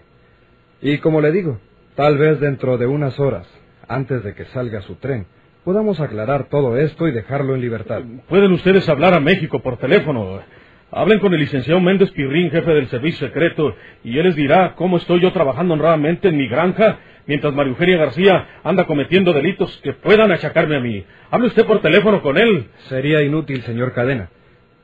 Y 0.81 0.99
como 0.99 1.19
le 1.19 1.33
digo, 1.33 1.59
tal 1.95 2.17
vez 2.17 2.39
dentro 2.39 2.77
de 2.77 2.87
unas 2.87 3.19
horas, 3.19 3.45
antes 3.89 4.23
de 4.23 4.33
que 4.33 4.45
salga 4.45 4.81
su 4.81 4.95
tren, 4.95 5.25
podamos 5.67 5.99
aclarar 5.99 6.45
todo 6.45 6.77
esto 6.77 7.09
y 7.09 7.11
dejarlo 7.11 7.53
en 7.53 7.59
libertad. 7.59 8.01
Pueden 8.29 8.53
ustedes 8.53 8.87
hablar 8.87 9.13
a 9.13 9.19
México 9.19 9.61
por 9.61 9.75
teléfono. 9.75 10.39
Hablen 10.91 11.19
con 11.19 11.33
el 11.33 11.41
licenciado 11.41 11.81
Méndez 11.81 12.09
Pirrín, 12.11 12.49
jefe 12.51 12.73
del 12.73 12.87
servicio 12.87 13.27
secreto, 13.27 13.75
y 14.01 14.17
él 14.17 14.27
les 14.27 14.37
dirá 14.37 14.75
cómo 14.75 14.95
estoy 14.95 15.19
yo 15.19 15.33
trabajando 15.33 15.73
honradamente 15.73 16.29
en 16.29 16.37
mi 16.37 16.47
granja 16.47 16.99
mientras 17.25 17.53
María 17.53 17.71
Eugenia 17.71 17.97
García 17.97 18.47
anda 18.63 18.85
cometiendo 18.85 19.33
delitos 19.33 19.77
que 19.83 19.91
puedan 19.91 20.31
achacarme 20.31 20.77
a 20.77 20.79
mí. 20.79 21.03
Hable 21.31 21.47
usted 21.47 21.65
por 21.65 21.81
teléfono 21.81 22.21
con 22.21 22.37
él. 22.37 22.69
Sería 22.87 23.21
inútil, 23.21 23.61
señor 23.63 23.91
Cadena. 23.91 24.29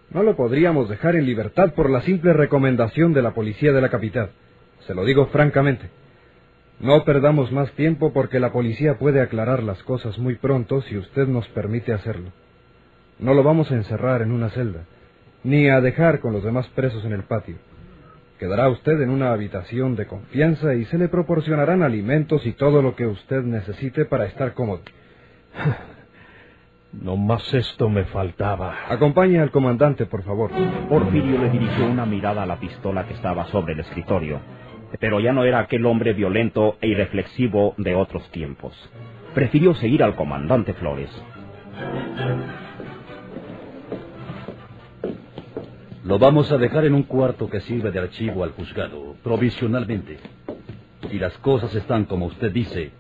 No 0.10 0.22
lo 0.22 0.36
podríamos 0.36 0.90
dejar 0.90 1.16
en 1.16 1.26
libertad 1.26 1.76
por 1.76 1.90
la 1.90 2.02
simple 2.02 2.34
recomendación 2.34 3.14
de 3.14 3.22
la 3.22 3.32
policía 3.32 3.72
de 3.72 3.80
la 3.80 3.88
capital. 3.88 4.32
Se 4.80 4.94
lo 4.94 5.06
digo 5.06 5.28
francamente. 5.28 6.03
No 6.80 7.04
perdamos 7.06 7.52
más 7.52 7.72
tiempo 7.74 8.12
porque 8.14 8.40
la 8.40 8.52
policía 8.52 8.98
puede 8.98 9.22
aclarar 9.22 9.64
las 9.64 9.82
cosas 9.84 10.18
muy 10.18 10.36
pronto 10.36 10.82
si 10.82 10.98
usted 10.98 11.28
nos 11.28 11.48
permite 11.50 11.94
hacerlo. 11.94 12.32
No 13.20 13.34
lo 13.34 13.44
vamos 13.44 13.72
a 13.72 13.76
encerrar 13.76 14.22
en 14.22 14.32
una 14.32 14.50
celda, 14.50 14.86
ni 15.44 15.70
a 15.70 15.80
dejar 15.82 16.20
con 16.20 16.34
los 16.34 16.44
demás 16.44 16.68
presos 16.70 17.06
en 17.06 17.14
el 17.14 17.24
patio. 17.24 17.56
Quedará 18.40 18.68
usted 18.68 19.00
en 19.02 19.10
una 19.10 19.32
habitación 19.32 19.96
de 19.96 20.08
confianza 20.08 20.74
y 20.74 20.86
se 20.86 20.98
le 20.98 21.08
proporcionarán 21.08 21.84
alimentos 21.84 22.46
y 22.46 22.52
todo 22.54 22.82
lo 22.82 22.96
que 22.96 23.06
usted 23.06 23.42
necesite 23.44 24.06
para 24.06 24.26
estar 24.26 24.54
cómodo. 24.54 24.82
No 26.94 27.18
más 27.18 27.52
esto 27.56 27.90
me 27.90 28.06
faltaba. 28.06 28.76
Acompañe 28.88 29.40
al 29.40 29.50
comandante, 29.50 30.06
por 30.06 30.22
favor. 30.22 30.52
Porfirio 30.88 31.40
le 31.42 31.50
dirigió 31.50 31.88
una 31.88 32.06
mirada 32.06 32.44
a 32.44 32.46
la 32.46 32.60
pistola 32.60 33.08
que 33.08 33.16
estaba 33.16 33.48
sobre 33.48 33.74
el 33.74 33.80
escritorio, 33.80 34.40
pero 35.00 35.20
ya 35.20 35.34
no 35.34 35.44
era 35.44 35.60
aquel 35.60 35.86
hombre 35.86 36.14
violento 36.14 36.78
e 36.82 36.88
irreflexivo 36.88 37.74
de 37.78 37.96
otros 37.96 38.30
tiempos. 38.32 38.74
Prefirió 39.34 39.74
seguir 39.76 40.04
al 40.04 40.16
comandante 40.16 40.74
Flores. 40.74 41.10
Lo 46.04 46.20
vamos 46.20 46.52
a 46.52 46.58
dejar 46.58 46.86
en 46.86 46.94
un 46.94 47.04
cuarto 47.04 47.50
que 47.50 47.62
sirve 47.62 47.92
de 47.92 48.00
archivo 48.00 48.44
al 48.44 48.52
juzgado, 48.52 49.16
provisionalmente. 49.24 50.18
Si 51.10 51.18
las 51.18 51.38
cosas 51.38 51.74
están 51.76 52.06
como 52.06 52.26
usted 52.26 52.52
dice, 52.52 52.92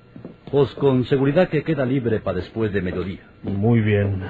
pues 0.49 0.71
con 0.75 1.03
seguridad 1.05 1.49
que 1.49 1.63
queda 1.63 1.85
libre 1.85 2.19
para 2.19 2.37
después 2.37 2.71
de 2.71 2.81
mediodía. 2.81 3.27
Muy 3.43 3.81
bien. 3.81 4.23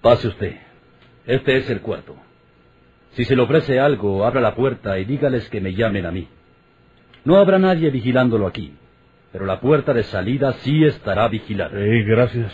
Pase 0.00 0.28
usted. 0.28 0.56
Este 1.26 1.56
es 1.56 1.70
el 1.70 1.80
cuarto. 1.80 2.16
Si 3.16 3.24
se 3.24 3.34
le 3.34 3.40
ofrece 3.40 3.80
algo, 3.80 4.26
abra 4.26 4.42
la 4.42 4.54
puerta 4.54 4.98
y 4.98 5.06
dígales 5.06 5.48
que 5.48 5.58
me 5.58 5.72
llamen 5.72 6.04
a 6.04 6.10
mí. 6.10 6.28
No 7.24 7.38
habrá 7.38 7.58
nadie 7.58 7.88
vigilándolo 7.88 8.46
aquí, 8.46 8.74
pero 9.32 9.46
la 9.46 9.58
puerta 9.58 9.94
de 9.94 10.02
salida 10.02 10.52
sí 10.60 10.84
estará 10.84 11.26
vigilada. 11.28 11.70
Sí, 11.82 12.02
gracias. 12.02 12.52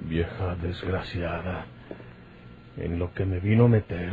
Vieja 0.00 0.56
desgraciada, 0.56 1.66
en 2.76 2.98
lo 2.98 3.14
que 3.14 3.24
me 3.26 3.38
vino 3.38 3.66
a 3.66 3.68
meter. 3.68 4.10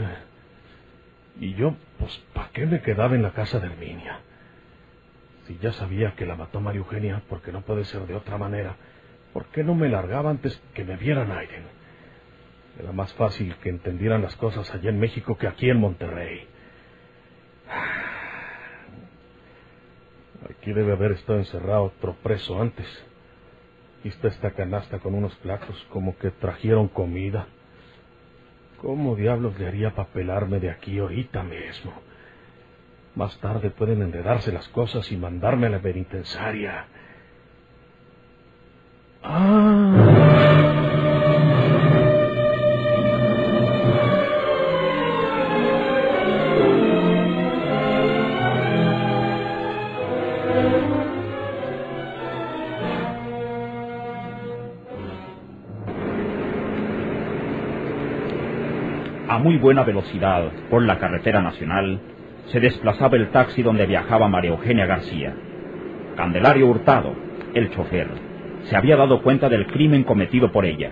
Y 1.39 1.55
yo, 1.55 1.73
pues, 1.97 2.15
¿para 2.33 2.49
qué 2.49 2.67
me 2.67 2.81
quedaba 2.81 3.15
en 3.15 3.23
la 3.23 3.31
casa 3.31 3.59
de 3.59 3.65
Herminia? 3.65 4.19
Si 5.51 5.57
ya 5.57 5.73
sabía 5.73 6.15
que 6.15 6.25
la 6.25 6.37
mató 6.37 6.61
María 6.61 6.79
Eugenia, 6.79 7.23
porque 7.27 7.51
no 7.51 7.59
puede 7.59 7.83
ser 7.83 8.07
de 8.07 8.15
otra 8.15 8.37
manera, 8.37 8.77
¿por 9.33 9.47
qué 9.47 9.65
no 9.65 9.75
me 9.75 9.89
largaba 9.89 10.29
antes 10.29 10.57
que 10.73 10.85
me 10.85 10.95
vieran 10.95 11.29
Aiden? 11.29 11.65
Era 12.79 12.93
más 12.93 13.13
fácil 13.15 13.53
que 13.57 13.67
entendieran 13.67 14.21
las 14.21 14.37
cosas 14.37 14.73
allá 14.73 14.89
en 14.89 14.97
México 14.97 15.37
que 15.37 15.47
aquí 15.47 15.69
en 15.69 15.77
Monterrey. 15.77 16.47
Aquí 20.57 20.73
debe 20.73 20.93
haber 20.93 21.11
estado 21.11 21.39
encerrado 21.39 21.83
otro 21.83 22.15
preso 22.23 22.61
antes. 22.61 22.87
Aquí 23.99 24.09
está 24.09 24.29
esta 24.29 24.51
canasta 24.51 24.99
con 24.99 25.15
unos 25.15 25.35
platos, 25.35 25.85
como 25.89 26.17
que 26.17 26.31
trajeron 26.31 26.87
comida. 26.87 27.47
¿Cómo 28.77 29.17
diablos 29.17 29.59
le 29.59 29.67
haría 29.67 29.95
para 29.95 30.07
pelarme 30.09 30.61
de 30.61 30.69
aquí 30.69 30.97
ahorita 30.97 31.43
mismo? 31.43 31.91
Más 33.15 33.37
tarde 33.39 33.69
pueden 33.71 34.01
enredarse 34.01 34.51
las 34.51 34.69
cosas 34.69 35.11
y 35.11 35.17
mandarme 35.17 35.67
a 35.67 35.71
la 35.71 35.79
penitenciaria. 35.79 36.85
A 59.27 59.37
muy 59.37 59.57
buena 59.57 59.83
velocidad 59.83 60.51
por 60.69 60.83
la 60.83 60.97
carretera 60.99 61.41
nacional 61.41 61.99
se 62.47 62.59
desplazaba 62.59 63.17
el 63.17 63.29
taxi 63.29 63.63
donde 63.63 63.85
viajaba 63.85 64.27
María 64.27 64.51
Eugenia 64.51 64.85
García. 64.85 65.33
Candelario 66.15 66.67
Hurtado, 66.67 67.13
el 67.53 67.69
chofer, 67.71 68.07
se 68.63 68.75
había 68.75 68.97
dado 68.97 69.21
cuenta 69.21 69.49
del 69.49 69.67
crimen 69.67 70.03
cometido 70.03 70.51
por 70.51 70.65
ella. 70.65 70.91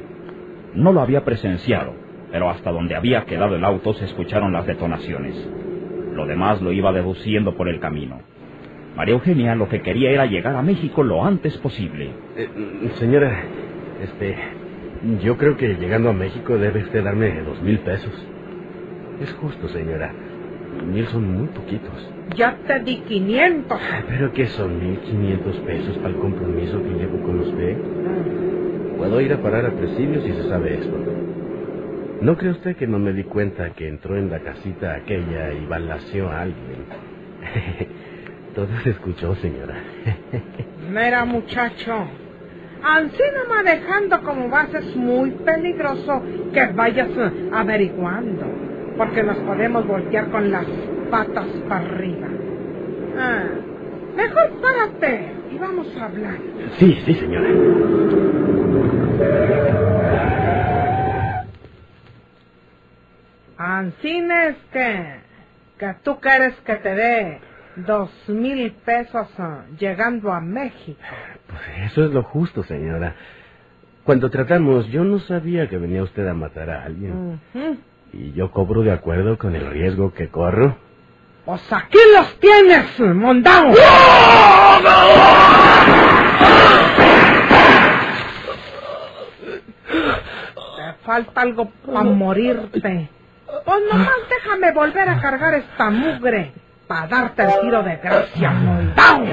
No 0.74 0.92
lo 0.94 1.02
había 1.02 1.26
presenciado, 1.26 1.94
pero 2.32 2.50
hasta 2.50 2.72
donde 2.72 2.96
había 2.96 3.26
quedado 3.26 3.56
el 3.56 3.66
auto 3.66 3.94
se 3.94 4.06
escucharon 4.06 4.54
las 4.54 4.66
detonaciones. 4.66 5.36
Lo 6.14 6.26
demás 6.26 6.62
lo 6.62 6.72
iba 6.72 6.92
deduciendo 6.92 7.56
por 7.56 7.70
el 7.70 7.80
camino. 7.80 8.22
María 8.96 9.14
Eugenia 9.14 9.56
lo 9.56 9.70
que 9.70 9.82
quería 9.82 10.12
era 10.12 10.26
llegar 10.26 10.56
a 10.56 10.62
México 10.62 11.04
lo 11.04 11.24
antes 11.24 11.58
posible. 11.58 12.12
Eh, 12.36 12.50
señora, 12.96 13.44
este, 14.02 14.36
yo 15.24 15.38
creo 15.38 15.58
que 15.58 15.76
llegando 15.76 16.10
a 16.10 16.14
México 16.14 16.58
debe 16.58 16.84
usted 16.84 17.04
darme 17.04 17.42
dos 17.42 17.62
mil 17.62 17.80
pesos. 17.80 18.14
Es 19.22 19.34
justo, 19.34 19.68
señora. 19.70 20.14
Mil 20.86 21.08
son 21.08 21.38
muy 21.38 21.48
poquitos. 21.48 22.10
Ya 22.36 22.56
te 22.66 22.80
di 22.80 22.98
500. 22.98 23.80
¿Pero 24.08 24.34
qué 24.34 24.48
son 24.48 24.80
mil 24.80 25.00
quinientos 25.00 25.56
pesos 25.58 25.98
para 25.98 26.10
el 26.10 26.16
compromiso 26.16 26.82
que 26.84 26.90
llevo 26.90 27.22
con 27.24 27.40
usted? 27.40 27.78
Puedo 28.98 29.22
ir 29.22 29.34
a 29.34 29.42
parar 29.42 29.66
a 29.66 29.72
presidio 29.72 30.22
si 30.22 30.32
se 30.32 30.50
sabe 30.50 30.76
esto. 30.76 30.98
¿No 32.22 32.38
cree 32.38 32.52
usted 32.52 32.76
que 32.76 32.86
no 32.86 33.00
me 33.00 33.14
di 33.14 33.24
cuenta 33.24 33.70
que 33.72 33.88
entró 33.88 34.18
en 34.18 34.30
la 34.30 34.40
casita 34.40 34.96
aquella 34.96 35.54
y 35.54 35.66
balació 35.66 36.30
a 36.30 36.42
alguien? 36.42 36.86
Todo 38.56 38.68
se 38.84 38.90
escuchó, 38.90 39.36
señora. 39.36 39.76
Mira, 40.92 41.24
muchacho. 41.24 42.08
Así 42.84 43.24
no 43.36 43.54
manejando 43.54 44.22
como 44.22 44.50
vas 44.50 44.74
es 44.74 44.96
muy 44.96 45.32
peligroso 45.32 46.22
que 46.54 46.66
vayas 46.68 47.10
eh, 47.10 47.50
averiguando, 47.52 48.46
porque 49.00 49.24
nos 49.24 49.38
podemos 49.38 49.88
voltear 49.88 50.30
con 50.30 50.52
las 50.52 50.66
patas 51.10 51.48
para 51.70 51.86
arriba. 51.86 52.28
Ah, 53.18 53.48
mejor 54.14 54.52
párate 54.62 55.32
y 55.50 55.58
vamos 55.58 55.88
a 55.98 56.06
hablar. 56.06 56.36
Sí, 56.78 57.02
sí, 57.06 57.14
señora. 57.14 57.48
Ancines 63.58 64.58
que, 64.74 65.22
que 65.78 65.96
tú 66.04 66.20
quieres 66.20 66.56
que 66.66 66.76
te 66.76 66.94
dé 66.94 67.40
dos 67.78 68.12
mil 68.28 68.70
pesos 68.84 69.30
ah, 69.38 69.64
llegando 69.80 70.34
a 70.34 70.42
México. 70.42 71.00
Pues 71.48 71.62
eso 71.90 72.04
es 72.04 72.12
lo 72.12 72.24
justo, 72.24 72.64
señora. 72.64 73.16
Cuando 74.04 74.30
tratamos, 74.30 74.88
yo 74.90 75.06
no 75.06 75.20
sabía 75.20 75.70
que 75.70 75.78
venía 75.78 76.04
usted 76.04 76.28
a 76.28 76.34
matar 76.34 76.70
a 76.70 76.84
alguien. 76.84 77.40
Y 78.14 78.34
yo 78.34 78.52
cobro 78.52 78.82
de 78.82 78.92
acuerdo 78.92 79.38
con 79.38 79.56
el 79.56 79.70
riesgo 79.70 80.14
que 80.14 80.30
corro. 80.30 80.78
Pues 81.46 81.62
aquí 81.72 81.98
los 82.16 82.40
tienes, 82.40 83.00
mondao. 83.00 83.72
Te 90.76 90.94
falta 91.04 91.42
algo 91.42 91.72
para 91.86 92.04
morirte. 92.04 93.10
Pues 93.66 93.82
nomás 93.92 94.10
déjame 94.30 94.72
volver 94.72 95.10
a 95.10 95.20
cargar 95.20 95.54
esta 95.56 95.90
mugre 95.90 96.54
para 96.88 97.08
darte 97.08 97.44
el 97.44 97.60
tiro 97.62 97.84
de 97.84 97.98
gracia, 97.98 98.52
mondao. 98.52 99.26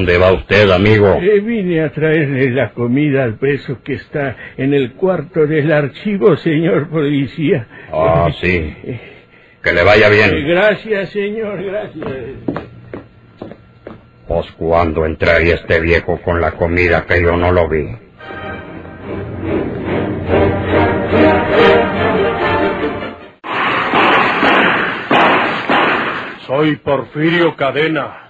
dónde 0.00 0.16
va 0.16 0.32
usted, 0.32 0.70
amigo? 0.70 1.18
Eh, 1.20 1.40
vine 1.40 1.82
a 1.82 1.92
traerle 1.92 2.50
la 2.52 2.72
comida 2.72 3.22
al 3.22 3.34
preso 3.34 3.82
que 3.84 3.94
está 3.94 4.34
en 4.56 4.72
el 4.72 4.92
cuarto 4.92 5.46
del 5.46 5.70
archivo, 5.70 6.36
señor 6.38 6.88
policía. 6.88 7.66
Ah, 7.92 8.28
eh, 8.30 8.34
sí. 8.40 8.76
Eh, 8.84 9.00
que 9.62 9.72
le 9.74 9.84
vaya 9.84 10.08
bien. 10.08 10.46
Gracias, 10.48 11.10
señor, 11.10 11.62
gracias. 11.62 12.06
Pues 14.26 14.50
cuando 14.52 15.04
entraría 15.04 15.56
este 15.56 15.80
viejo 15.80 16.18
con 16.22 16.40
la 16.40 16.52
comida 16.52 17.04
que 17.04 17.22
yo 17.22 17.36
no 17.36 17.52
lo 17.52 17.68
vi. 17.68 17.84
Soy 26.46 26.76
Porfirio 26.76 27.54
Cadena 27.54 28.29